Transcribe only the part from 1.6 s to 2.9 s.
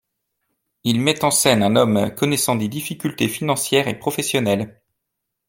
un homme connaissant des